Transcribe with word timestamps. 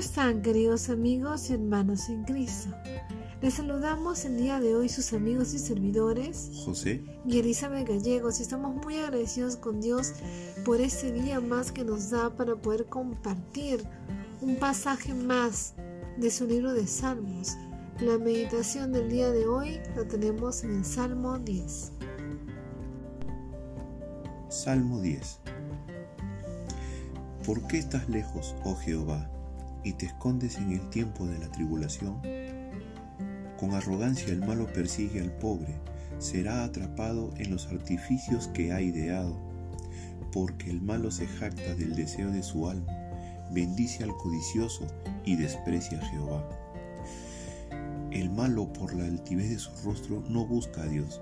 están, 0.00 0.40
queridos 0.40 0.88
amigos 0.88 1.50
y 1.50 1.52
hermanos 1.52 2.08
en 2.08 2.24
Cristo? 2.24 2.70
Les 3.42 3.52
saludamos 3.52 4.24
el 4.24 4.38
día 4.38 4.58
de 4.58 4.74
hoy 4.74 4.88
sus 4.88 5.12
amigos 5.12 5.52
y 5.52 5.58
servidores 5.58 6.50
José 6.64 7.04
y 7.26 7.38
Elizabeth 7.38 7.86
Gallegos 7.86 8.40
y 8.40 8.44
estamos 8.44 8.74
muy 8.82 8.96
agradecidos 8.96 9.56
con 9.56 9.82
Dios 9.82 10.14
por 10.64 10.80
este 10.80 11.12
día 11.12 11.40
más 11.40 11.70
que 11.70 11.84
nos 11.84 12.08
da 12.08 12.34
para 12.34 12.56
poder 12.56 12.86
compartir 12.86 13.84
un 14.40 14.56
pasaje 14.56 15.12
más 15.12 15.74
de 16.16 16.30
su 16.30 16.46
libro 16.46 16.72
de 16.72 16.86
Salmos. 16.86 17.58
La 18.00 18.16
meditación 18.16 18.92
del 18.92 19.10
día 19.10 19.30
de 19.30 19.46
hoy 19.46 19.80
la 19.96 20.08
tenemos 20.08 20.64
en 20.64 20.78
el 20.78 20.84
Salmo 20.86 21.38
10. 21.38 21.92
Salmo 24.48 24.98
10 25.02 25.40
¿Por 27.44 27.66
qué 27.66 27.78
estás 27.78 28.08
lejos, 28.08 28.54
oh 28.64 28.76
Jehová, 28.76 29.30
y 29.84 29.92
te 29.94 30.06
escondes 30.06 30.56
en 30.58 30.72
el 30.72 30.88
tiempo 30.90 31.26
de 31.26 31.38
la 31.38 31.50
tribulación? 31.50 32.20
Con 33.58 33.74
arrogancia 33.74 34.32
el 34.32 34.40
malo 34.40 34.66
persigue 34.72 35.20
al 35.20 35.32
pobre, 35.32 35.74
será 36.18 36.64
atrapado 36.64 37.32
en 37.36 37.50
los 37.50 37.66
artificios 37.66 38.48
que 38.48 38.72
ha 38.72 38.80
ideado, 38.80 39.36
porque 40.32 40.70
el 40.70 40.80
malo 40.80 41.10
se 41.10 41.26
jacta 41.26 41.74
del 41.74 41.94
deseo 41.94 42.30
de 42.30 42.42
su 42.42 42.68
alma, 42.68 42.92
bendice 43.52 44.04
al 44.04 44.16
codicioso 44.16 44.86
y 45.24 45.36
desprecia 45.36 45.98
a 45.98 46.06
Jehová. 46.06 46.48
El 48.10 48.30
malo 48.30 48.72
por 48.72 48.94
la 48.94 49.04
altivez 49.04 49.50
de 49.50 49.58
su 49.58 49.70
rostro 49.84 50.24
no 50.28 50.46
busca 50.46 50.82
a 50.82 50.86
Dios, 50.86 51.20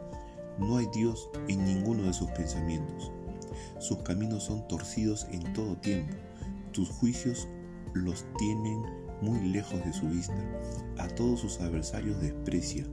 no 0.58 0.76
hay 0.76 0.86
Dios 0.94 1.28
en 1.48 1.64
ninguno 1.64 2.04
de 2.04 2.12
sus 2.12 2.30
pensamientos. 2.30 3.12
Sus 3.78 3.98
caminos 3.98 4.44
son 4.44 4.66
torcidos 4.68 5.26
en 5.30 5.52
todo 5.52 5.76
tiempo, 5.76 6.14
tus 6.72 6.88
juicios 6.88 7.48
los 7.98 8.26
tienen 8.38 8.82
muy 9.20 9.40
lejos 9.40 9.84
de 9.84 9.92
su 9.92 10.08
vista, 10.08 10.42
a 10.98 11.08
todos 11.08 11.40
sus 11.40 11.60
adversarios 11.60 12.20
desprecia. 12.20 12.84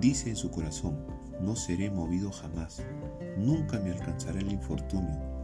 Dice 0.00 0.30
en 0.30 0.36
su 0.36 0.50
corazón, 0.50 0.98
no 1.40 1.56
seré 1.56 1.90
movido 1.90 2.32
jamás, 2.32 2.82
nunca 3.36 3.78
me 3.80 3.92
alcanzará 3.92 4.40
el 4.40 4.52
infortunio. 4.52 5.34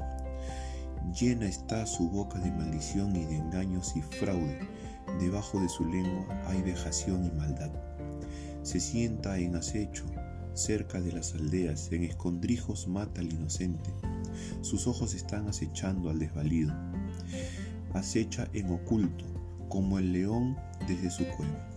Llena 1.18 1.46
está 1.46 1.86
su 1.86 2.08
boca 2.08 2.38
de 2.38 2.50
maldición 2.50 3.16
y 3.16 3.24
de 3.24 3.36
engaños 3.36 3.96
y 3.96 4.02
fraude, 4.02 4.60
debajo 5.18 5.60
de 5.60 5.68
su 5.68 5.84
lengua 5.84 6.26
hay 6.46 6.62
vejación 6.62 7.24
y 7.24 7.30
maldad. 7.30 7.70
Se 8.62 8.78
sienta 8.78 9.38
en 9.38 9.56
acecho, 9.56 10.04
cerca 10.54 11.00
de 11.00 11.12
las 11.12 11.34
aldeas, 11.34 11.90
en 11.92 12.04
escondrijos 12.04 12.86
mata 12.86 13.20
al 13.20 13.32
inocente. 13.32 13.90
Sus 14.60 14.86
ojos 14.86 15.14
están 15.14 15.48
acechando 15.48 16.10
al 16.10 16.18
desvalido. 16.18 16.72
Acecha 17.94 18.48
en 18.52 18.70
oculto, 18.70 19.24
como 19.68 19.98
el 19.98 20.12
león 20.12 20.56
desde 20.86 21.10
su 21.10 21.24
cueva. 21.28 21.68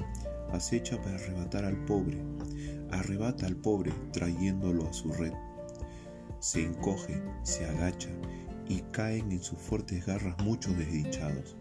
Acecha 0.51 1.01
para 1.01 1.15
arrebatar 1.15 1.65
al 1.65 1.77
pobre. 1.85 2.21
Arrebata 2.91 3.47
al 3.47 3.55
pobre 3.55 3.91
trayéndolo 4.11 4.87
a 4.87 4.93
su 4.93 5.11
red. 5.11 5.33
Se 6.39 6.63
encoge, 6.63 7.21
se 7.43 7.65
agacha 7.65 8.09
y 8.67 8.81
caen 8.91 9.31
en 9.31 9.41
sus 9.41 9.57
fuertes 9.57 10.05
garras 10.05 10.35
muchos 10.43 10.77
desdichados. 10.77 11.55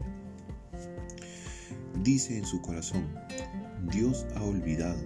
Dice 2.02 2.36
en 2.36 2.44
su 2.44 2.60
corazón, 2.60 3.14
Dios 3.90 4.26
ha 4.36 4.42
olvidado, 4.42 5.00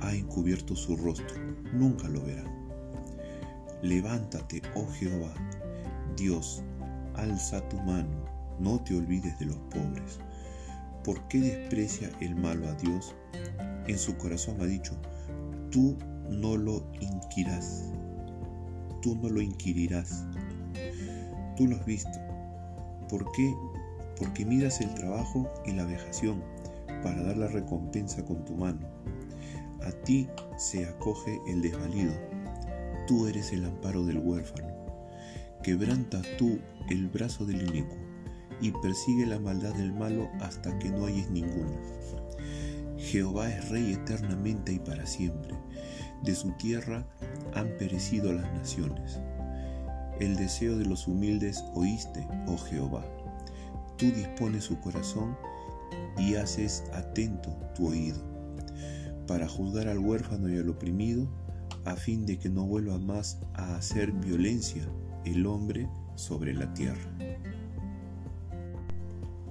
ha 0.00 0.14
encubierto 0.14 0.74
su 0.74 0.96
rostro, 0.96 1.36
nunca 1.72 2.08
lo 2.08 2.22
verá. 2.22 2.44
Levántate, 3.82 4.62
oh 4.74 4.86
Jehová, 4.92 5.34
Dios, 6.16 6.62
alza 7.14 7.68
tu 7.68 7.76
mano, 7.80 8.23
no 8.58 8.80
te 8.80 8.96
olvides 8.96 9.38
de 9.38 9.46
los 9.46 9.56
pobres. 9.70 10.18
¿Por 11.04 11.26
qué 11.28 11.40
desprecia 11.40 12.10
el 12.20 12.34
malo 12.34 12.68
a 12.68 12.74
Dios? 12.74 13.14
En 13.86 13.98
su 13.98 14.16
corazón 14.16 14.60
ha 14.60 14.64
dicho, 14.64 14.96
tú 15.70 15.96
no 16.30 16.56
lo 16.56 16.82
inquirirás, 17.00 17.90
tú 19.02 19.14
no 19.16 19.28
lo 19.28 19.40
inquirirás. 19.42 20.24
Tú 21.56 21.68
lo 21.68 21.76
has 21.76 21.84
visto. 21.84 22.18
¿Por 23.08 23.30
qué? 23.32 23.54
Porque 24.18 24.44
miras 24.44 24.80
el 24.80 24.92
trabajo 24.94 25.48
y 25.64 25.72
la 25.72 25.84
vejación 25.84 26.42
para 27.02 27.22
dar 27.22 27.36
la 27.36 27.46
recompensa 27.46 28.24
con 28.24 28.44
tu 28.44 28.54
mano. 28.56 28.88
A 29.82 29.92
ti 30.04 30.28
se 30.56 30.86
acoge 30.86 31.38
el 31.46 31.62
desvalido. 31.62 32.12
Tú 33.06 33.26
eres 33.28 33.52
el 33.52 33.66
amparo 33.66 34.04
del 34.04 34.18
huérfano. 34.18 34.72
Quebranta 35.62 36.22
tú 36.38 36.58
el 36.88 37.08
brazo 37.08 37.44
del 37.44 37.62
inicuo 37.68 38.03
y 38.60 38.70
persigue 38.70 39.26
la 39.26 39.38
maldad 39.38 39.74
del 39.74 39.92
malo 39.92 40.28
hasta 40.40 40.78
que 40.78 40.90
no 40.90 41.06
hayes 41.06 41.30
ninguna. 41.30 41.76
Jehová 42.98 43.50
es 43.50 43.68
rey 43.68 43.92
eternamente 43.92 44.72
y 44.72 44.78
para 44.78 45.06
siempre. 45.06 45.54
De 46.22 46.34
su 46.34 46.52
tierra 46.52 47.06
han 47.54 47.68
perecido 47.78 48.32
las 48.32 48.50
naciones. 48.54 49.20
El 50.20 50.36
deseo 50.36 50.78
de 50.78 50.86
los 50.86 51.06
humildes 51.06 51.62
oíste, 51.74 52.26
oh 52.46 52.56
Jehová. 52.56 53.04
Tú 53.98 54.06
dispones 54.06 54.64
su 54.64 54.80
corazón 54.80 55.36
y 56.18 56.36
haces 56.36 56.84
atento 56.92 57.50
tu 57.74 57.88
oído, 57.88 58.22
para 59.26 59.48
juzgar 59.48 59.88
al 59.88 59.98
huérfano 59.98 60.48
y 60.48 60.58
al 60.58 60.68
oprimido, 60.68 61.28
a 61.84 61.96
fin 61.96 62.24
de 62.24 62.38
que 62.38 62.48
no 62.48 62.64
vuelva 62.64 62.98
más 62.98 63.40
a 63.54 63.76
hacer 63.76 64.12
violencia 64.12 64.84
el 65.24 65.46
hombre 65.46 65.88
sobre 66.14 66.54
la 66.54 66.72
tierra. 66.74 67.10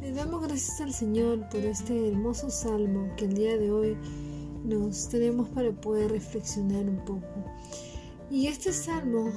Le 0.03 0.11
damos 0.11 0.41
gracias 0.41 0.81
al 0.81 0.93
Señor 0.93 1.47
por 1.47 1.61
este 1.61 2.09
hermoso 2.09 2.49
salmo 2.49 3.15
que 3.15 3.23
el 3.23 3.35
día 3.35 3.57
de 3.57 3.71
hoy 3.71 3.97
nos 4.65 5.07
tenemos 5.07 5.47
para 5.47 5.71
poder 5.71 6.11
reflexionar 6.11 6.89
un 6.89 6.97
poco. 7.05 7.45
Y 8.29 8.47
este 8.47 8.73
salmo 8.73 9.31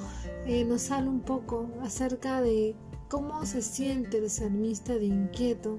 eh, 0.45 0.65
nos 0.65 0.91
habla 0.91 1.11
un 1.11 1.21
poco 1.21 1.71
acerca 1.83 2.41
de 2.41 2.75
cómo 3.09 3.47
se 3.47 3.63
siente 3.63 4.19
el 4.19 4.29
salmista 4.29 4.95
de 4.95 5.05
inquieto 5.05 5.79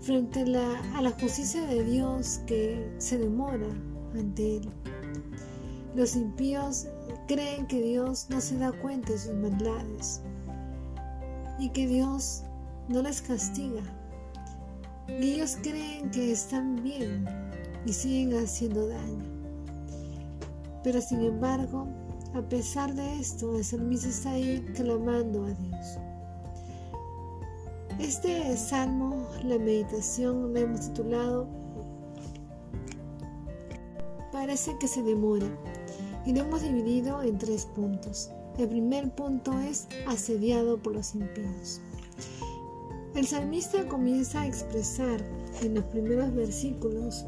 frente 0.00 0.40
a 0.40 0.46
la, 0.46 0.96
a 0.96 1.02
la 1.02 1.12
justicia 1.12 1.64
de 1.68 1.84
Dios 1.84 2.40
que 2.44 2.92
se 2.98 3.18
demora 3.18 3.68
ante 4.14 4.56
él. 4.56 4.68
Los 5.94 6.16
impíos 6.16 6.88
creen 7.28 7.68
que 7.68 7.80
Dios 7.80 8.26
no 8.30 8.40
se 8.40 8.58
da 8.58 8.72
cuenta 8.72 9.12
de 9.12 9.18
sus 9.20 9.34
maldades 9.34 10.22
y 11.60 11.68
que 11.70 11.86
Dios 11.86 12.42
no 12.88 13.00
les 13.00 13.22
castiga 13.22 13.97
y 15.08 15.34
ellos 15.34 15.56
creen 15.62 16.10
que 16.10 16.32
están 16.32 16.82
bien 16.82 17.26
y 17.84 17.92
siguen 17.92 18.34
haciendo 18.44 18.88
daño. 18.88 19.24
Pero 20.84 21.00
sin 21.00 21.22
embargo, 21.22 21.86
a 22.34 22.42
pesar 22.42 22.94
de 22.94 23.18
esto, 23.18 23.56
el 23.56 23.64
salmista 23.64 24.08
está 24.08 24.30
ahí 24.32 24.64
clamando 24.74 25.44
a 25.44 25.52
Dios. 25.52 25.98
Este 27.98 28.56
salmo, 28.56 29.26
la 29.44 29.58
meditación, 29.58 30.52
lo 30.52 30.60
hemos 30.60 30.80
titulado 30.82 31.48
Parece 34.32 34.78
que 34.78 34.86
se 34.86 35.02
demora 35.02 35.46
y 36.24 36.32
lo 36.32 36.42
hemos 36.42 36.62
dividido 36.62 37.22
en 37.22 37.38
tres 37.38 37.66
puntos. 37.66 38.30
El 38.56 38.68
primer 38.68 39.10
punto 39.10 39.58
es 39.58 39.88
asediado 40.06 40.78
por 40.78 40.94
los 40.94 41.14
impíos. 41.14 41.80
El 43.18 43.26
salmista 43.26 43.84
comienza 43.88 44.42
a 44.42 44.46
expresar 44.46 45.20
en 45.60 45.74
los 45.74 45.82
primeros 45.86 46.32
versículos 46.36 47.26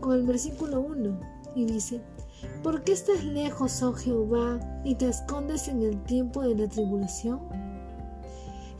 con 0.00 0.14
el 0.14 0.22
versículo 0.22 0.80
1 0.80 1.20
y 1.54 1.66
dice, 1.66 2.00
¿por 2.62 2.82
qué 2.82 2.92
estás 2.92 3.22
lejos, 3.22 3.82
oh 3.82 3.92
Jehová, 3.92 4.58
y 4.82 4.94
te 4.94 5.10
escondes 5.10 5.68
en 5.68 5.82
el 5.82 6.02
tiempo 6.04 6.40
de 6.40 6.54
la 6.54 6.68
tribulación? 6.70 7.40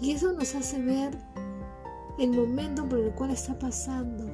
Y 0.00 0.12
eso 0.12 0.32
nos 0.32 0.54
hace 0.54 0.80
ver 0.80 1.10
el 2.18 2.30
momento 2.30 2.88
por 2.88 2.98
el 2.98 3.12
cual 3.12 3.32
está 3.32 3.58
pasando, 3.58 4.24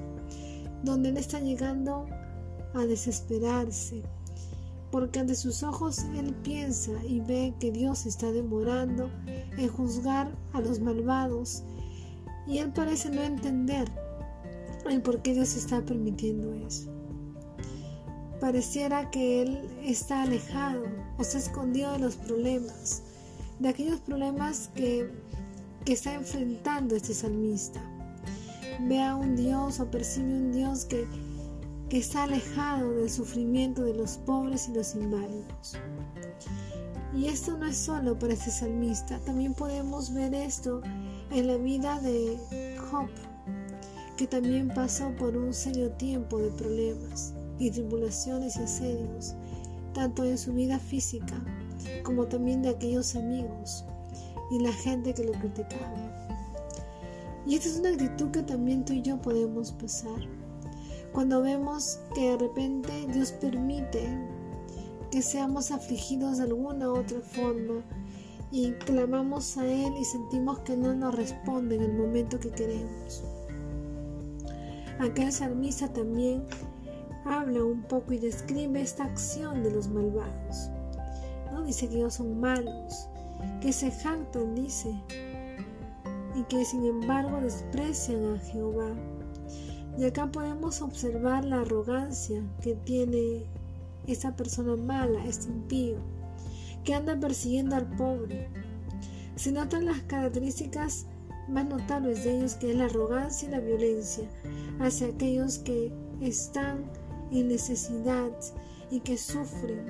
donde 0.84 1.08
él 1.08 1.16
está 1.16 1.40
llegando 1.40 2.06
a 2.72 2.86
desesperarse, 2.86 4.04
porque 4.90 5.20
ante 5.20 5.34
sus 5.34 5.62
ojos 5.62 5.98
él 6.16 6.34
piensa 6.42 6.92
y 7.06 7.20
ve 7.20 7.54
que 7.60 7.70
Dios 7.70 8.06
está 8.06 8.32
demorando 8.32 9.10
en 9.26 9.68
juzgar 9.68 10.30
a 10.52 10.60
los 10.60 10.80
malvados 10.80 11.62
y 12.46 12.58
él 12.58 12.72
parece 12.72 13.10
no 13.10 13.22
entender 13.22 13.88
el 14.88 15.02
por 15.02 15.20
qué 15.20 15.34
Dios 15.34 15.54
está 15.54 15.82
permitiendo 15.82 16.54
eso. 16.54 16.90
Pareciera 18.40 19.10
que 19.10 19.42
él 19.42 19.58
está 19.84 20.22
alejado 20.22 20.84
o 21.18 21.24
se 21.24 21.36
ha 21.36 21.40
escondido 21.40 21.92
de 21.92 21.98
los 21.98 22.16
problemas, 22.16 23.02
de 23.58 23.68
aquellos 23.68 24.00
problemas 24.00 24.70
que, 24.74 25.10
que 25.84 25.92
está 25.92 26.14
enfrentando 26.14 26.94
este 26.94 27.12
salmista. 27.12 27.82
Ve 28.80 29.02
a 29.02 29.16
un 29.16 29.36
Dios 29.36 29.80
o 29.80 29.90
percibe 29.90 30.32
un 30.32 30.52
Dios 30.52 30.84
que 30.84 31.06
que 31.88 31.98
está 31.98 32.24
alejado 32.24 32.92
del 32.92 33.08
sufrimiento 33.08 33.82
de 33.82 33.94
los 33.94 34.18
pobres 34.18 34.68
y 34.68 34.74
los 34.74 34.94
inválidos. 34.94 35.76
Y 37.14 37.26
esto 37.26 37.56
no 37.56 37.66
es 37.66 37.76
solo 37.76 38.18
para 38.18 38.34
este 38.34 38.50
salmista, 38.50 39.18
también 39.20 39.54
podemos 39.54 40.12
ver 40.12 40.34
esto 40.34 40.82
en 41.30 41.46
la 41.46 41.56
vida 41.56 41.98
de 42.00 42.38
Job, 42.90 43.08
que 44.16 44.26
también 44.26 44.68
pasó 44.68 45.10
por 45.16 45.36
un 45.36 45.54
serio 45.54 45.90
tiempo 45.92 46.38
de 46.38 46.50
problemas 46.50 47.32
y 47.58 47.70
tribulaciones 47.70 48.56
y 48.56 48.62
asedios, 48.62 49.34
tanto 49.94 50.24
en 50.24 50.36
su 50.36 50.52
vida 50.52 50.78
física 50.78 51.42
como 52.02 52.26
también 52.26 52.62
de 52.62 52.70
aquellos 52.70 53.16
amigos 53.16 53.84
y 54.50 54.60
la 54.60 54.72
gente 54.72 55.14
que 55.14 55.24
lo 55.24 55.32
criticaba. 55.32 56.18
Y 57.46 57.54
esta 57.54 57.68
es 57.70 57.78
una 57.78 57.90
actitud 57.90 58.30
que 58.30 58.42
también 58.42 58.84
tú 58.84 58.92
y 58.92 59.00
yo 59.00 59.20
podemos 59.20 59.72
pasar. 59.72 60.37
Cuando 61.12 61.42
vemos 61.42 61.98
que 62.14 62.30
de 62.30 62.36
repente 62.38 63.06
Dios 63.12 63.32
permite 63.32 64.08
que 65.10 65.22
seamos 65.22 65.70
afligidos 65.70 66.38
de 66.38 66.44
alguna 66.44 66.88
u 66.90 66.98
otra 66.98 67.20
forma 67.20 67.82
y 68.50 68.72
clamamos 68.72 69.56
a 69.56 69.66
Él 69.66 69.92
y 69.98 70.04
sentimos 70.04 70.60
que 70.60 70.76
no 70.76 70.94
nos 70.94 71.14
responde 71.14 71.76
en 71.76 71.82
el 71.82 71.94
momento 71.94 72.38
que 72.38 72.50
queremos. 72.50 73.24
Acá 74.98 75.24
el 75.24 75.32
salmista 75.32 75.92
también 75.92 76.44
habla 77.24 77.64
un 77.64 77.82
poco 77.82 78.12
y 78.12 78.18
describe 78.18 78.80
esta 78.80 79.04
acción 79.04 79.62
de 79.62 79.70
los 79.70 79.88
malvados. 79.88 80.70
¿no? 81.52 81.62
Dice 81.62 81.88
que 81.88 81.96
ellos 81.96 82.14
son 82.14 82.40
malos, 82.40 83.08
que 83.60 83.72
se 83.72 83.90
jactan, 83.90 84.54
dice, 84.54 84.92
y 86.34 86.42
que 86.44 86.64
sin 86.64 86.84
embargo 86.84 87.40
desprecian 87.40 88.34
a 88.34 88.38
Jehová. 88.38 88.94
Y 89.98 90.04
acá 90.04 90.30
podemos 90.30 90.80
observar 90.80 91.44
la 91.44 91.62
arrogancia 91.62 92.40
que 92.62 92.76
tiene 92.76 93.46
esa 94.06 94.36
persona 94.36 94.76
mala, 94.76 95.24
este 95.24 95.48
impío, 95.48 95.96
que 96.84 96.94
anda 96.94 97.18
persiguiendo 97.18 97.74
al 97.74 97.90
pobre. 97.96 98.48
Se 99.34 99.50
notan 99.50 99.86
las 99.86 100.00
características 100.02 101.06
más 101.48 101.68
notables 101.68 102.22
de 102.22 102.38
ellos, 102.38 102.54
que 102.54 102.70
es 102.70 102.76
la 102.76 102.84
arrogancia 102.84 103.48
y 103.48 103.50
la 103.50 103.58
violencia 103.58 104.28
hacia 104.78 105.08
aquellos 105.08 105.58
que 105.58 105.92
están 106.20 106.84
en 107.32 107.48
necesidad 107.48 108.30
y 108.92 109.00
que 109.00 109.18
sufren. 109.18 109.84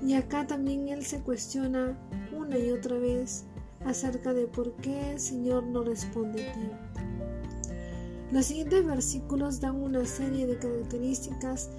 Y 0.00 0.14
acá 0.14 0.46
también 0.46 0.88
él 0.88 1.04
se 1.04 1.20
cuestiona 1.20 1.98
una 2.32 2.56
y 2.56 2.70
otra 2.70 2.96
vez 2.98 3.46
acerca 3.84 4.32
de 4.32 4.46
por 4.46 4.76
qué 4.76 5.10
el 5.10 5.18
Señor 5.18 5.64
no 5.64 5.82
responde 5.82 6.48
a 6.48 6.52
tiempo. 6.52 6.89
Los 8.32 8.46
siguientes 8.46 8.86
versículos 8.86 9.60
dan 9.60 9.82
una 9.82 10.04
serie 10.04 10.46
de 10.46 10.56
características 10.56 11.70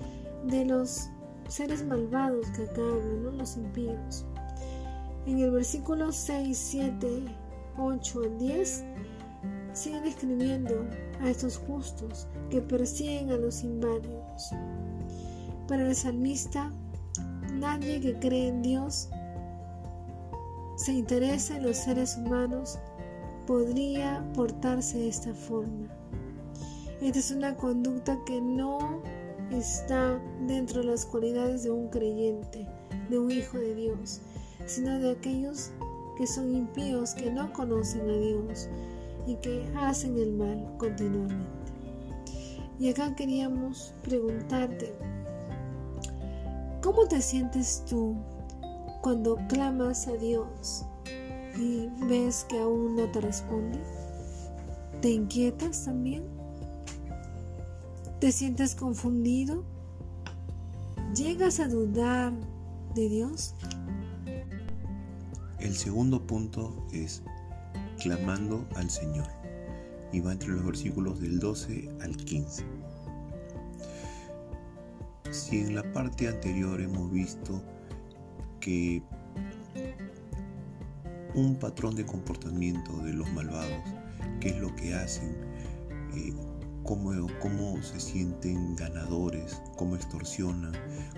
de 0.45 0.65
los 0.65 1.09
seres 1.47 1.85
malvados 1.85 2.47
que 2.51 2.63
acá 2.63 2.81
hablan, 2.81 3.37
los 3.37 3.55
impíos. 3.55 4.25
En 5.25 5.39
el 5.39 5.51
versículo 5.51 6.11
6, 6.11 6.57
7, 6.57 7.25
8 7.77 8.21
al 8.23 8.37
10 8.37 8.83
sigue 9.73 10.01
describiendo 10.01 10.85
a 11.21 11.29
estos 11.29 11.57
justos 11.57 12.27
que 12.49 12.61
persiguen 12.61 13.31
a 13.31 13.37
los 13.37 13.63
inválidos. 13.63 14.51
Para 15.67 15.87
el 15.87 15.95
salmista, 15.95 16.69
nadie 17.53 18.01
que 18.01 18.19
cree 18.19 18.49
en 18.49 18.61
Dios 18.61 19.09
se 20.75 20.91
interesa 20.91 21.55
en 21.55 21.63
los 21.63 21.77
seres 21.77 22.17
humanos 22.17 22.77
podría 23.47 24.25
portarse 24.33 24.97
de 24.97 25.09
esta 25.09 25.33
forma. 25.33 25.87
Esta 27.01 27.17
es 27.17 27.31
una 27.31 27.55
conducta 27.55 28.15
que 28.25 28.39
no 28.39 29.01
está 29.49 30.21
dentro 30.45 30.81
de 30.81 30.87
las 30.87 31.03
cualidades 31.03 31.63
de 31.63 31.71
un 31.71 31.89
creyente, 31.89 32.67
de 33.09 33.17
un 33.17 33.31
hijo 33.31 33.57
de 33.57 33.73
Dios, 33.73 34.21
sino 34.67 34.99
de 34.99 35.09
aquellos 35.09 35.71
que 36.15 36.27
son 36.27 36.55
impíos, 36.55 37.15
que 37.15 37.31
no 37.31 37.51
conocen 37.53 38.07
a 38.07 38.13
Dios 38.13 38.69
y 39.25 39.35
que 39.37 39.67
hacen 39.77 40.15
el 40.19 40.33
mal 40.33 40.75
continuamente. 40.77 41.73
Y 42.79 42.89
acá 42.89 43.15
queríamos 43.15 43.95
preguntarte, 44.03 44.93
¿cómo 46.83 47.07
te 47.07 47.19
sientes 47.19 47.83
tú 47.89 48.15
cuando 49.01 49.37
clamas 49.49 50.07
a 50.07 50.13
Dios 50.13 50.85
y 51.59 51.87
ves 52.05 52.45
que 52.47 52.59
aún 52.59 52.95
no 52.95 53.09
te 53.11 53.21
responde? 53.21 53.79
¿Te 55.01 55.09
inquietas 55.09 55.85
también? 55.85 56.40
¿Te 58.21 58.31
sientes 58.31 58.75
confundido? 58.75 59.63
¿Llegas 61.15 61.59
a 61.59 61.67
dudar 61.67 62.31
de 62.93 63.09
Dios? 63.09 63.55
El 65.59 65.75
segundo 65.75 66.21
punto 66.27 66.85
es 66.93 67.23
clamando 67.99 68.67
al 68.75 68.91
Señor 68.91 69.25
y 70.13 70.19
va 70.19 70.33
entre 70.33 70.49
los 70.49 70.63
versículos 70.63 71.19
del 71.19 71.39
12 71.39 71.89
al 72.01 72.15
15. 72.15 72.63
Si 75.31 75.57
en 75.57 75.73
la 75.73 75.91
parte 75.91 76.27
anterior 76.27 76.79
hemos 76.79 77.11
visto 77.11 77.59
que 78.59 79.01
un 81.33 81.55
patrón 81.55 81.95
de 81.95 82.05
comportamiento 82.05 82.95
de 82.97 83.13
los 83.13 83.27
malvados, 83.31 83.81
qué 84.39 84.49
es 84.49 84.57
lo 84.57 84.75
que 84.75 84.93
hacen, 84.93 85.35
eh, 86.13 86.50
cómo, 86.83 87.11
cómo 87.39 87.81
se 87.81 87.99
sienten 87.99 88.75
ganadores, 88.75 89.61
cómo 89.77 89.95
extorsionan, 89.95 90.73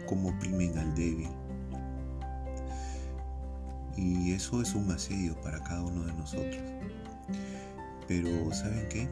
cómo 0.08 0.30
oprimen 0.30 0.78
al 0.78 0.94
débil. 0.96 1.30
Y 3.96 4.34
eso 4.34 4.62
es 4.62 4.74
un 4.74 4.92
asedio 4.92 5.40
para 5.42 5.62
cada 5.64 5.84
uno 5.84 6.06
de 6.06 6.14
nosotros. 6.14 6.64
Pero 8.08 8.54
¿saben 8.54 8.88
qué? 8.90 9.08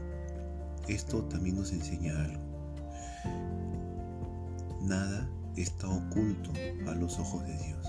Esto 0.87 1.23
también 1.25 1.55
nos 1.55 1.71
enseña 1.71 2.19
algo. 2.19 2.41
Nada 4.81 5.29
está 5.55 5.87
oculto 5.87 6.51
a 6.87 6.95
los 6.95 7.19
ojos 7.19 7.45
de 7.45 7.55
Dios. 7.57 7.87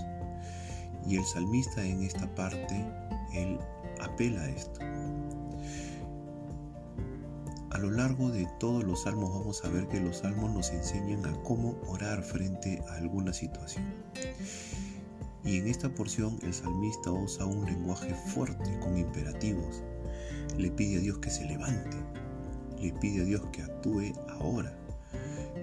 Y 1.07 1.17
el 1.17 1.25
salmista 1.25 1.83
en 1.83 2.03
esta 2.03 2.33
parte, 2.35 2.85
él 3.33 3.59
apela 3.99 4.41
a 4.41 4.49
esto. 4.49 4.79
Lo 7.83 7.91
largo 7.91 8.29
de 8.29 8.47
todos 8.61 8.85
los 8.85 9.01
salmos 9.01 9.33
vamos 9.33 9.65
a 9.65 9.67
ver 9.67 9.89
que 9.89 9.99
los 9.99 10.19
salmos 10.19 10.49
nos 10.53 10.71
enseñan 10.71 11.25
a 11.25 11.33
cómo 11.43 11.75
orar 11.85 12.23
frente 12.23 12.81
a 12.87 12.93
alguna 12.93 13.33
situación. 13.33 13.83
Y 15.43 15.57
en 15.57 15.67
esta 15.67 15.89
porción 15.89 16.39
el 16.43 16.53
salmista 16.53 17.11
usa 17.11 17.45
un 17.45 17.65
lenguaje 17.65 18.13
fuerte 18.13 18.79
con 18.79 18.97
imperativos. 18.97 19.83
Le 20.57 20.71
pide 20.71 20.99
a 20.99 21.01
Dios 21.01 21.17
que 21.17 21.29
se 21.29 21.43
levante, 21.43 21.97
le 22.79 22.93
pide 22.93 23.23
a 23.23 23.25
Dios 23.25 23.41
que 23.51 23.63
actúe 23.63 24.13
ahora, 24.39 24.73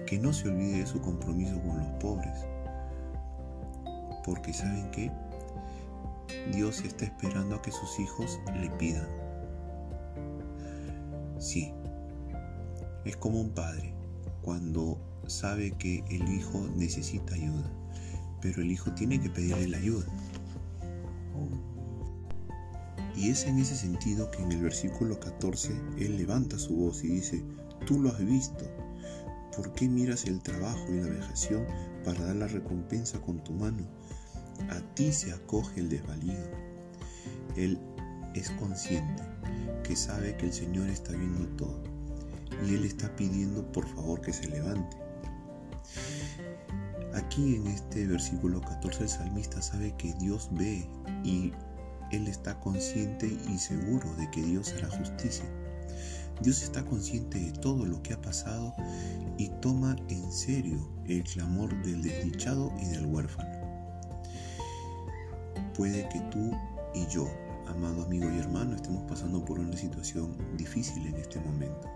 que 0.05 0.19
no 0.19 0.31
se 0.31 0.49
olvide 0.49 0.77
de 0.77 0.85
su 0.85 1.01
compromiso 1.01 1.59
con 1.63 1.79
los 1.79 1.87
pobres. 1.99 2.45
Porque 4.23 4.53
saben 4.53 4.91
que 4.91 5.11
Dios 6.53 6.81
está 6.81 7.05
esperando 7.05 7.55
a 7.55 7.61
que 7.63 7.71
sus 7.71 7.99
hijos 7.99 8.39
le 8.53 8.69
pidan. 8.69 9.07
Sí, 11.39 11.73
es 13.05 13.17
como 13.17 13.41
un 13.41 13.51
padre 13.51 13.93
cuando 14.41 14.99
sabe 15.27 15.71
que 15.77 16.03
el 16.09 16.27
hijo 16.33 16.67
necesita 16.75 17.35
ayuda 17.35 17.71
pero 18.41 18.61
el 18.61 18.71
hijo 18.71 18.91
tiene 18.91 19.21
que 19.21 19.29
pedirle 19.29 19.67
la 19.69 19.77
ayuda. 19.77 20.05
Y 23.15 23.29
es 23.29 23.45
en 23.45 23.59
ese 23.59 23.75
sentido 23.75 24.31
que 24.31 24.41
en 24.41 24.51
el 24.51 24.63
versículo 24.63 25.19
14 25.19 25.73
él 25.99 26.17
levanta 26.17 26.57
su 26.57 26.75
voz 26.75 27.03
y 27.03 27.07
dice, 27.07 27.43
tú 27.85 28.01
lo 28.01 28.09
has 28.09 28.25
visto, 28.25 28.65
¿por 29.55 29.71
qué 29.73 29.87
miras 29.87 30.25
el 30.25 30.41
trabajo 30.41 30.85
y 30.89 31.01
la 31.01 31.09
vejación 31.09 31.65
para 32.03 32.25
dar 32.25 32.35
la 32.37 32.47
recompensa 32.47 33.21
con 33.21 33.43
tu 33.43 33.53
mano? 33.53 33.85
A 34.69 34.79
ti 34.95 35.11
se 35.11 35.31
acoge 35.33 35.81
el 35.81 35.89
desvalido. 35.89 36.49
Él 37.55 37.77
es 38.33 38.49
consciente 38.51 39.23
que 39.83 39.95
sabe 39.95 40.35
que 40.37 40.47
el 40.47 40.53
Señor 40.53 40.89
está 40.89 41.11
viendo 41.11 41.47
todo 41.57 41.90
y 42.65 42.75
él 42.75 42.85
está 42.85 43.15
pidiendo 43.15 43.69
por 43.71 43.87
favor 43.87 44.21
que 44.21 44.33
se 44.33 44.47
levante. 44.47 44.97
Aquí 47.13 47.55
en 47.55 47.67
este 47.67 48.07
versículo 48.07 48.61
14 48.61 49.03
el 49.03 49.09
salmista 49.09 49.61
sabe 49.61 49.93
que 49.97 50.13
Dios 50.13 50.49
ve 50.51 50.87
y 51.23 51.51
él 52.11 52.27
está 52.27 52.59
consciente 52.59 53.27
y 53.49 53.57
seguro 53.57 54.13
de 54.15 54.29
que 54.31 54.41
Dios 54.41 54.73
hará 54.77 54.89
justicia. 54.89 55.45
Dios 56.41 56.63
está 56.63 56.83
consciente 56.83 57.39
de 57.39 57.51
todo 57.51 57.85
lo 57.85 58.01
que 58.01 58.13
ha 58.13 58.21
pasado 58.21 58.73
y 59.37 59.49
toma 59.61 59.95
en 60.09 60.31
serio 60.31 60.89
el 61.05 61.23
clamor 61.23 61.69
del 61.83 62.01
desdichado 62.01 62.73
y 62.81 62.85
del 62.85 63.05
huérfano. 63.05 63.61
Puede 65.75 66.07
que 66.09 66.19
tú 66.31 66.51
y 66.95 67.05
yo, 67.07 67.29
amado 67.67 68.03
amigo 68.03 68.29
y 68.29 68.39
hermano, 68.39 68.75
estemos 68.75 69.03
pasando 69.03 69.43
por 69.45 69.59
una 69.59 69.77
situación 69.77 70.35
difícil 70.57 71.07
en 71.07 71.15
este 71.15 71.39
momento. 71.39 71.89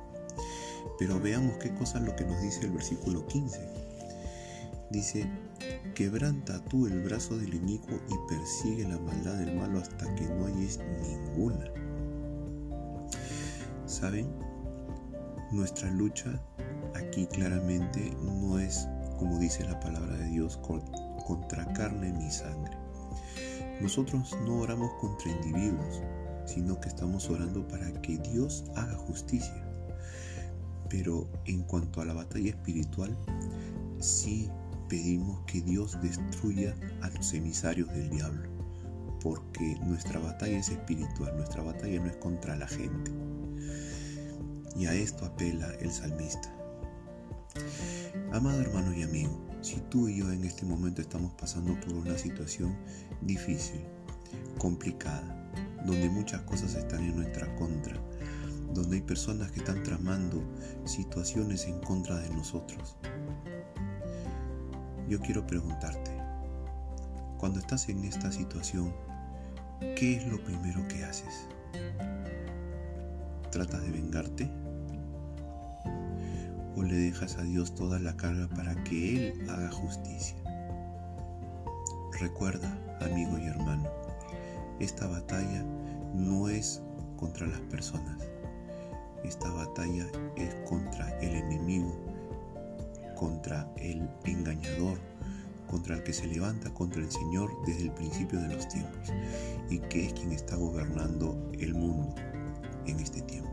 Pero 0.98 1.20
veamos 1.20 1.58
qué 1.58 1.74
cosa 1.74 2.00
es 2.00 2.06
lo 2.06 2.16
que 2.16 2.26
nos 2.26 2.42
dice 2.42 2.66
el 2.66 2.72
versículo 2.72 3.26
15 3.28 3.86
Dice, 4.92 5.26
quebranta 5.96 6.64
tú 6.66 6.86
el 6.86 7.02
brazo 7.02 7.38
del 7.38 7.56
inicuo 7.56 8.00
y 8.08 8.30
persigue 8.30 8.88
la 8.88 9.00
maldad 9.00 9.34
del 9.34 9.56
malo 9.56 9.80
hasta 9.80 10.14
que 10.16 10.26
no 10.28 10.46
hayes 10.46 10.80
ninguna. 11.02 11.66
¿Saben? 13.88 14.28
Nuestra 15.52 15.90
lucha 15.90 16.40
aquí 16.94 17.26
claramente 17.28 18.16
no 18.22 18.60
es, 18.60 18.88
como 19.18 19.40
dice 19.40 19.66
la 19.66 19.80
palabra 19.80 20.18
de 20.18 20.28
Dios, 20.28 20.58
contra 21.26 21.66
carne 21.74 22.12
ni 22.12 22.30
sangre. 22.30 22.78
Nosotros 23.82 24.38
no 24.46 24.60
oramos 24.60 24.94
contra 25.02 25.32
individuos, 25.32 26.02
sino 26.46 26.80
que 26.80 26.90
estamos 26.90 27.30
orando 27.30 27.68
para 27.68 27.92
que 28.02 28.18
Dios 28.20 28.66
haga 28.76 28.96
justicia. 28.96 29.65
Pero 30.90 31.28
en 31.46 31.64
cuanto 31.64 32.02
a 32.02 32.06
la 32.06 32.14
batalla 32.14 32.50
espiritual, 32.50 33.18
sí 34.00 34.50
pedimos 34.88 35.42
que 35.46 35.62
Dios 35.62 36.00
destruya 36.02 36.76
a 37.02 37.10
los 37.10 37.34
emisarios 37.34 37.90
del 37.90 38.10
diablo, 38.10 38.50
porque 39.22 39.78
nuestra 39.84 40.20
batalla 40.20 40.58
es 40.58 40.70
espiritual, 40.70 41.36
nuestra 41.38 41.64
batalla 41.64 42.00
no 42.00 42.08
es 42.08 42.16
contra 42.18 42.56
la 42.56 42.68
gente. 42.68 43.12
Y 44.76 44.86
a 44.86 44.94
esto 44.94 45.26
apela 45.26 45.74
el 45.80 45.92
salmista. 45.92 46.54
Amado 48.34 48.60
hermano 48.60 48.94
y 48.94 49.04
amigo, 49.04 49.40
si 49.62 49.78
tú 49.90 50.10
y 50.10 50.18
yo 50.18 50.32
en 50.32 50.44
este 50.44 50.66
momento 50.66 51.02
estamos 51.02 51.34
pasando 51.34 51.80
por 51.80 51.94
una 51.94 52.18
situación 52.18 52.76
difícil, 53.22 53.80
complicada, 54.58 55.50
donde 55.86 56.10
muchas 56.10 56.42
cosas 56.42 56.76
están 56.76 57.04
en 57.04 57.16
nuestra 57.16 57.54
contra, 57.56 57.96
donde 58.74 58.98
hay 58.98 59.02
personas 59.02 59.52
que 59.52 59.60
están 59.60 59.84
tramando 59.84 60.44
situaciones 60.86 61.66
en 61.66 61.80
contra 61.80 62.18
de 62.18 62.30
nosotros, 62.30 62.98
yo 65.08 65.20
quiero 65.20 65.46
preguntarte, 65.46 66.12
cuando 67.38 67.60
estás 67.60 67.90
en 67.90 68.04
esta 68.04 68.32
situación, 68.32 68.94
¿qué 69.96 70.18
es 70.18 70.28
lo 70.28 70.44
primero 70.44 70.88
que 70.88 71.04
haces? 71.04 71.48
¿Tratas 73.52 73.84
de 73.84 73.92
vengarte? 73.92 74.50
¿O 76.76 76.84
le 76.84 76.96
dejas 76.96 77.38
a 77.38 77.44
Dios 77.44 77.76
toda 77.76 78.00
la 78.00 78.18
carga 78.18 78.50
para 78.50 78.84
que 78.84 79.30
Él 79.30 79.50
haga 79.50 79.72
justicia? 79.72 80.36
Recuerda, 82.20 82.78
amigo 83.02 83.38
y 83.38 83.46
hermano, 83.46 83.90
esta 84.80 85.08
batalla 85.08 85.64
no 86.14 86.50
es 86.50 86.82
contra 87.18 87.46
las 87.46 87.62
personas. 87.62 88.18
Esta 89.28 89.50
batalla 89.50 90.08
es 90.36 90.54
contra 90.68 91.10
el 91.20 91.36
enemigo 91.36 91.96
contra 93.16 93.68
el 93.78 94.08
engañador, 94.26 95.00
contra 95.68 95.96
el 95.96 96.04
que 96.04 96.14
se 96.14 96.28
levanta 96.28 96.72
contra 96.74 97.02
el 97.02 97.12
Señor 97.12 97.50
desde 97.66 97.84
el 97.84 97.92
principio 97.92 98.40
de 98.40 98.54
los 98.54 98.68
tiempos 98.68 99.10
y 99.70 99.80
que 99.80 100.08
es 100.08 100.14
quien 100.14 100.32
está 100.32 100.56
gobernando 100.56 101.36
el 101.54 101.74
mundo 101.74 102.14
en 102.86 103.00
este 103.00 103.22
tiempo. 103.22 103.50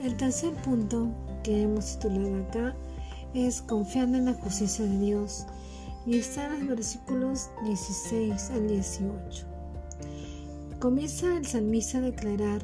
El 0.00 0.16
tercer 0.16 0.54
punto 0.62 1.08
que 1.44 1.62
hemos 1.62 1.98
titulado 1.98 2.44
acá 2.44 2.76
es 3.34 3.62
confiando 3.62 4.18
en 4.18 4.24
la 4.24 4.34
justicia 4.34 4.84
de 4.84 4.98
Dios 4.98 5.46
y 6.06 6.18
está 6.18 6.46
en 6.46 6.60
los 6.60 6.68
versículos 6.68 7.50
16 7.64 8.50
al 8.50 8.68
18. 8.68 9.46
Comienza 10.80 11.36
el 11.36 11.46
salmista 11.46 11.98
a 11.98 12.02
declarar, 12.02 12.62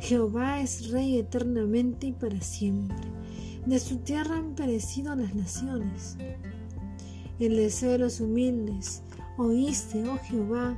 Jehová 0.00 0.60
es 0.60 0.90
rey 0.90 1.18
eternamente 1.18 2.08
y 2.08 2.12
para 2.12 2.40
siempre 2.40 3.14
de 3.66 3.78
su 3.78 3.96
tierra 3.98 4.36
han 4.36 4.54
perecido 4.54 5.14
las 5.14 5.34
naciones. 5.34 6.16
El 7.38 7.56
deseo 7.56 7.92
de 7.92 7.98
los 7.98 8.20
humildes, 8.20 9.02
oíste, 9.38 10.06
oh 10.06 10.18
Jehová, 10.24 10.76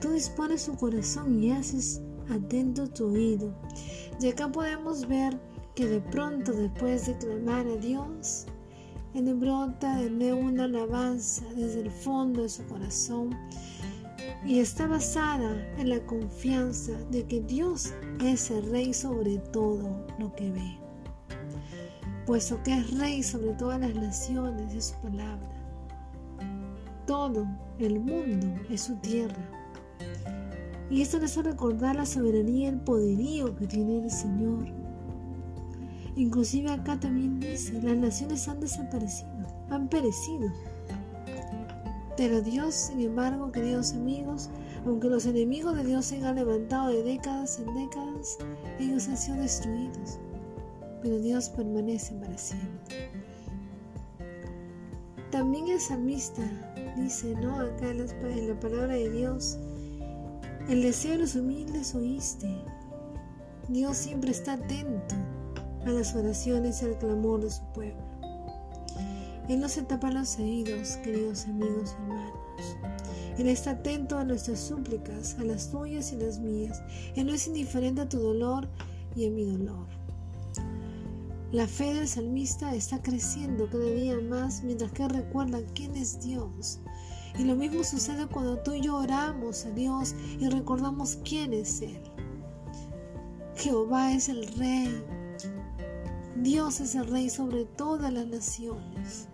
tú 0.00 0.10
dispones 0.10 0.62
su 0.62 0.76
corazón 0.76 1.42
y 1.42 1.52
haces 1.52 2.02
atento 2.30 2.88
tu 2.88 3.06
oído. 3.06 3.54
Y 4.20 4.28
acá 4.28 4.50
podemos 4.50 5.08
ver 5.08 5.38
que 5.74 5.86
de 5.86 6.00
pronto, 6.00 6.52
después 6.52 7.06
de 7.06 7.16
clamar 7.18 7.66
a 7.66 7.76
Dios, 7.76 8.46
Él 9.14 9.34
brota 9.34 9.96
de 9.96 10.10
nuevo 10.10 10.40
una 10.40 10.64
alabanza 10.64 11.44
desde 11.56 11.80
el 11.80 11.90
fondo 11.90 12.42
de 12.42 12.48
su 12.48 12.64
corazón 12.66 13.30
y 14.44 14.60
está 14.60 14.86
basada 14.86 15.56
en 15.78 15.90
la 15.90 16.00
confianza 16.06 16.92
de 17.10 17.26
que 17.26 17.40
Dios 17.40 17.92
es 18.24 18.50
el 18.50 18.70
Rey 18.70 18.94
sobre 18.94 19.38
todo 19.38 20.06
lo 20.18 20.34
que 20.34 20.50
ve 20.50 20.88
puesto 22.28 22.62
que 22.62 22.76
es 22.76 22.98
rey 22.98 23.22
sobre 23.22 23.54
todas 23.54 23.80
las 23.80 23.94
naciones 23.94 24.74
de 24.74 24.82
su 24.82 24.94
palabra. 24.96 25.48
Todo 27.06 27.46
el 27.78 28.00
mundo 28.00 28.46
es 28.68 28.82
su 28.82 28.96
tierra. 28.96 29.48
Y 30.90 31.00
esto 31.00 31.18
nos 31.18 31.30
hace 31.30 31.44
recordar 31.44 31.96
la 31.96 32.04
soberanía 32.04 32.66
y 32.66 32.68
el 32.68 32.80
poderío 32.80 33.56
que 33.56 33.66
tiene 33.66 34.04
el 34.04 34.10
Señor. 34.10 34.66
Inclusive 36.16 36.70
acá 36.70 37.00
también 37.00 37.40
dice, 37.40 37.80
las 37.80 37.96
naciones 37.96 38.46
han 38.46 38.60
desaparecido, 38.60 39.46
han 39.70 39.88
perecido. 39.88 40.50
Pero 42.18 42.42
Dios, 42.42 42.74
sin 42.74 43.00
embargo, 43.00 43.50
queridos 43.50 43.94
amigos, 43.94 44.50
aunque 44.84 45.08
los 45.08 45.24
enemigos 45.24 45.74
de 45.74 45.84
Dios 45.84 46.04
se 46.04 46.16
hayan 46.16 46.34
levantado 46.34 46.88
de 46.88 47.02
décadas 47.02 47.58
en 47.58 47.74
décadas, 47.74 48.36
ellos 48.78 49.08
han 49.08 49.16
sido 49.16 49.36
destruidos 49.38 50.18
pero 51.02 51.18
Dios 51.18 51.48
permanece 51.50 52.14
para 52.14 52.36
siempre. 52.36 53.10
También 55.30 55.68
el 55.68 55.80
salmista 55.80 56.42
dice, 56.96 57.34
¿no? 57.36 57.60
Acá 57.60 57.90
en 57.90 58.06
la, 58.48 58.60
palabra 58.60 58.94
de 58.94 59.10
Dios, 59.10 59.58
el 60.68 60.82
deseo 60.82 61.12
de 61.12 61.18
los 61.18 61.36
humildes 61.36 61.94
oíste. 61.94 62.48
Dios 63.68 63.96
siempre 63.96 64.30
está 64.30 64.54
atento 64.54 65.14
a 65.84 65.90
las 65.90 66.14
oraciones 66.14 66.82
y 66.82 66.86
al 66.86 66.98
clamor 66.98 67.42
de 67.42 67.50
su 67.50 67.62
pueblo. 67.72 68.02
Él 69.48 69.60
no 69.60 69.68
se 69.68 69.82
tapa 69.82 70.10
los 70.10 70.38
oídos, 70.38 70.96
queridos 70.98 71.46
amigos 71.46 71.96
y. 72.06 72.07
Él 73.38 73.46
está 73.46 73.70
atento 73.70 74.18
a 74.18 74.24
nuestras 74.24 74.58
súplicas, 74.58 75.36
a 75.38 75.44
las 75.44 75.70
tuyas 75.70 76.12
y 76.12 76.16
las 76.16 76.40
mías. 76.40 76.82
Él 77.14 77.26
no 77.26 77.34
es 77.34 77.46
indiferente 77.46 78.00
a 78.00 78.08
tu 78.08 78.18
dolor 78.18 78.68
y 79.14 79.26
a 79.26 79.30
mi 79.30 79.44
dolor. 79.44 79.86
La 81.52 81.66
fe 81.66 81.94
del 81.94 82.06
salmista 82.06 82.74
está 82.74 83.00
creciendo 83.00 83.70
cada 83.70 83.90
día 83.90 84.18
más 84.20 84.62
mientras 84.62 84.92
que 84.92 85.08
recuerda 85.08 85.60
quién 85.74 85.96
es 85.96 86.20
Dios. 86.20 86.80
Y 87.38 87.44
lo 87.44 87.54
mismo 87.54 87.84
sucede 87.84 88.26
cuando 88.26 88.58
tú 88.58 88.74
y 88.74 88.82
yo 88.82 88.96
oramos 88.96 89.64
a 89.64 89.70
Dios 89.70 90.14
y 90.38 90.48
recordamos 90.48 91.18
quién 91.24 91.54
es 91.54 91.80
Él. 91.80 92.02
Jehová 93.54 94.12
es 94.12 94.28
el 94.28 94.46
Rey. 94.56 95.02
Dios 96.36 96.80
es 96.80 96.94
el 96.94 97.06
Rey 97.06 97.30
sobre 97.30 97.64
todas 97.64 98.12
las 98.12 98.26
naciones. 98.26 99.28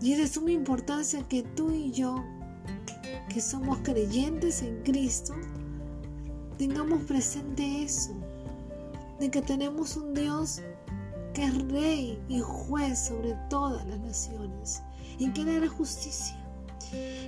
Y 0.00 0.12
es 0.12 0.18
de 0.18 0.26
suma 0.26 0.52
importancia 0.52 1.28
que 1.28 1.42
tú 1.42 1.70
y 1.70 1.90
yo, 1.90 2.24
que 3.32 3.40
somos 3.40 3.78
creyentes 3.78 4.60
en 4.60 4.82
Cristo, 4.82 5.34
tengamos 6.58 7.04
presente 7.04 7.84
eso, 7.84 8.10
de 9.20 9.30
que 9.30 9.40
tenemos 9.40 9.96
un 9.96 10.12
Dios 10.14 10.60
que 11.32 11.44
es 11.44 11.68
rey 11.68 12.20
y 12.28 12.40
juez 12.40 13.06
sobre 13.06 13.34
todas 13.48 13.86
las 13.86 14.00
naciones 14.00 14.82
y 15.18 15.30
que 15.30 15.42
era 15.42 15.68
justicia. 15.68 16.36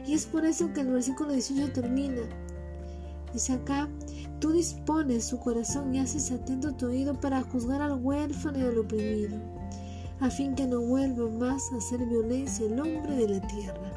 Y 0.05 0.15
es 0.15 0.27
por 0.27 0.45
eso 0.45 0.73
que 0.73 0.81
el 0.81 0.89
versículo 0.89 1.33
18 1.33 1.73
termina. 1.73 2.23
Dice 3.33 3.53
acá, 3.53 3.89
tú 4.41 4.51
dispones 4.51 5.25
su 5.25 5.39
corazón 5.39 5.95
y 5.95 6.01
haces 6.01 6.33
atento 6.33 6.75
tu 6.75 6.87
oído 6.87 7.15
para 7.15 7.43
juzgar 7.43 7.81
al 7.81 8.05
huérfano 8.05 8.59
y 8.59 8.63
al 8.63 8.79
oprimido, 8.79 9.39
a 10.19 10.29
fin 10.31 10.57
que 10.57 10.67
no 10.67 10.81
vuelva 10.81 11.29
más 11.29 11.63
a 11.73 11.77
hacer 11.77 12.05
violencia 12.07 12.67
el 12.67 12.81
hombre 12.81 13.15
de 13.15 13.29
la 13.29 13.47
tierra. 13.47 13.93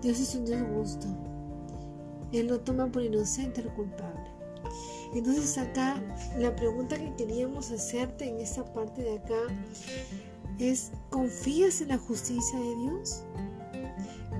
Dios 0.00 0.20
es 0.20 0.34
un 0.36 0.44
Dios 0.44 0.62
justo. 0.72 1.31
Él 2.32 2.48
lo 2.48 2.60
toma 2.60 2.90
por 2.90 3.02
inocente 3.02 3.60
al 3.60 3.72
culpable. 3.74 4.30
Entonces 5.14 5.58
acá 5.58 6.02
la 6.38 6.54
pregunta 6.56 6.96
que 6.96 7.14
queríamos 7.16 7.70
hacerte 7.70 8.28
en 8.28 8.40
esta 8.40 8.64
parte 8.72 9.02
de 9.02 9.18
acá 9.18 9.40
es, 10.58 10.92
¿confías 11.10 11.80
en 11.80 11.88
la 11.88 11.98
justicia 11.98 12.58
de 12.58 12.76
Dios? 12.76 13.24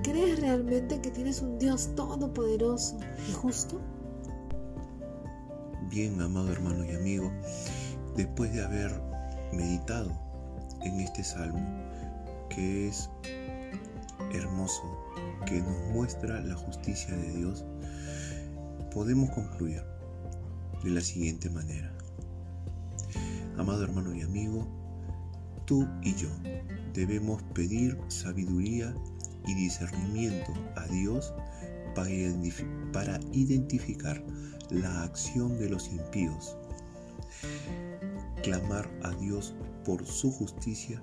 ¿Crees 0.03 0.39
realmente 0.39 0.99
que 0.99 1.11
tienes 1.11 1.41
un 1.41 1.59
Dios 1.59 1.93
todopoderoso 1.95 2.97
y 3.29 3.33
justo? 3.33 3.79
Bien, 5.89 6.19
amado 6.21 6.51
hermano 6.51 6.83
y 6.83 6.95
amigo, 6.95 7.31
después 8.15 8.51
de 8.53 8.63
haber 8.63 8.91
meditado 9.51 10.11
en 10.81 10.99
este 10.99 11.23
salmo, 11.23 11.59
que 12.49 12.87
es 12.89 13.09
hermoso, 14.33 14.81
que 15.45 15.61
nos 15.61 15.93
muestra 15.93 16.41
la 16.41 16.55
justicia 16.55 17.15
de 17.15 17.31
Dios, 17.31 17.63
podemos 18.93 19.31
concluir 19.31 19.81
de 20.83 20.91
la 20.91 21.01
siguiente 21.01 21.49
manera. 21.49 21.91
Amado 23.57 23.83
hermano 23.83 24.13
y 24.13 24.21
amigo, 24.21 24.67
tú 25.65 25.87
y 26.03 26.13
yo 26.13 26.29
debemos 26.93 27.41
pedir 27.53 27.97
sabiduría 28.07 28.93
y 29.47 29.55
discernimiento 29.55 30.53
a 30.75 30.85
Dios 30.87 31.33
para 31.95 33.19
identificar 33.31 34.23
la 34.69 35.03
acción 35.03 35.57
de 35.57 35.69
los 35.69 35.91
impíos, 35.91 36.55
clamar 38.43 38.89
a 39.03 39.11
Dios 39.15 39.55
por 39.85 40.05
su 40.05 40.31
justicia 40.31 41.01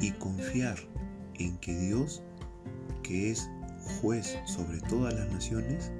y 0.00 0.10
confiar 0.12 0.76
en 1.34 1.56
que 1.58 1.76
Dios, 1.76 2.22
que 3.02 3.30
es 3.30 3.48
juez 4.00 4.38
sobre 4.44 4.80
todas 4.82 5.14
las 5.14 5.30
naciones, 5.30 5.90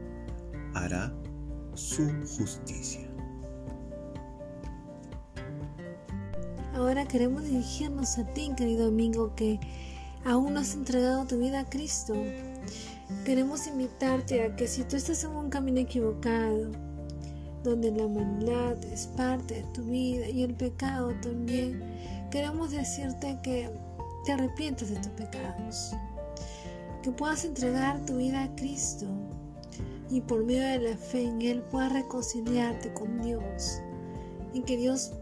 hará 0.75 1.13
su 1.79 2.11
justicia. 2.37 3.09
Ahora 6.75 7.07
queremos 7.07 7.45
dirigirnos 7.45 8.19
a 8.19 8.25
ti, 8.35 8.51
querido 8.57 8.89
amigo, 8.89 9.35
que 9.37 9.61
aún 10.25 10.55
no 10.55 10.61
has 10.61 10.75
entregado 10.75 11.25
tu 11.27 11.39
vida 11.39 11.61
a 11.61 11.65
Cristo. 11.65 12.15
Queremos 13.25 13.67
invitarte 13.69 14.43
a 14.43 14.57
que 14.57 14.67
si 14.67 14.83
tú 14.83 14.97
estás 14.97 15.23
en 15.23 15.31
un 15.31 15.51
camino 15.51 15.79
equivocado, 15.79 16.73
donde 17.63 17.93
la 17.93 18.09
maldad 18.09 18.77
es 18.85 19.07
parte 19.07 19.63
de 19.63 19.63
tu 19.73 19.83
vida 19.85 20.29
y 20.29 20.43
el 20.43 20.55
pecado 20.55 21.15
también, 21.23 21.81
queremos 22.31 22.73
decirte 22.73 23.39
que 23.43 23.71
te 24.25 24.33
arrepientes 24.33 24.91
de 24.91 24.97
tus 24.97 25.13
pecados, 25.13 25.93
que 27.03 27.13
puedas 27.13 27.45
entregar 27.45 28.05
tu 28.05 28.17
vida 28.17 28.43
a 28.43 28.55
Cristo 28.57 29.07
y 30.11 30.21
por 30.23 30.45
medio 30.45 30.63
de 30.63 30.79
la 30.91 30.97
fe 30.97 31.25
en 31.25 31.43
Él 31.43 31.63
puedas 31.71 31.93
reconciliarte 31.93 32.93
con 32.95 33.21
Dios 33.21 33.81
y 34.53 34.63
que 34.63 34.77
Dios 34.77 35.13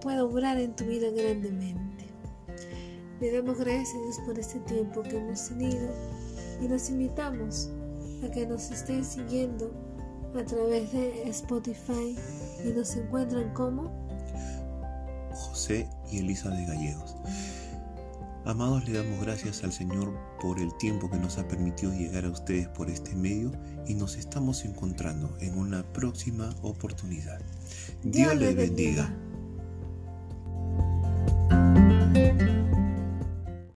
pueda 0.00 0.24
obrar 0.24 0.58
en 0.58 0.74
tu 0.74 0.84
vida 0.84 1.10
grandemente. 1.10 2.04
Le 3.20 3.32
damos 3.32 3.58
gracias 3.58 3.94
a 3.94 4.02
Dios 4.02 4.18
por 4.26 4.38
este 4.38 4.60
tiempo 4.60 5.02
que 5.02 5.18
hemos 5.18 5.48
tenido 5.48 5.88
y 6.60 6.68
los 6.68 6.88
invitamos 6.88 7.70
a 8.24 8.30
que 8.30 8.46
nos 8.46 8.70
estén 8.70 9.04
siguiendo 9.04 9.70
a 10.38 10.44
través 10.44 10.92
de 10.92 11.28
Spotify 11.28 12.16
y 12.64 12.68
nos 12.68 12.94
encuentran 12.96 13.52
como 13.52 13.90
José 15.32 15.88
y 16.10 16.18
Elisa 16.18 16.50
de 16.50 16.64
Gallegos. 16.66 17.16
Amados, 18.46 18.88
le 18.88 18.98
damos 18.98 19.20
gracias 19.20 19.62
al 19.64 19.72
Señor 19.72 20.14
por 20.40 20.58
el 20.58 20.74
tiempo 20.78 21.10
que 21.10 21.18
nos 21.18 21.36
ha 21.38 21.46
permitido 21.46 21.92
llegar 21.92 22.24
a 22.24 22.30
ustedes 22.30 22.68
por 22.68 22.88
este 22.88 23.14
medio 23.14 23.52
y 23.86 23.94
nos 23.94 24.16
estamos 24.16 24.64
encontrando 24.64 25.36
en 25.40 25.58
una 25.58 25.82
próxima 25.92 26.54
oportunidad. 26.62 27.40
Dios, 28.02 28.34
les 28.36 28.56
bendiga. 28.56 29.14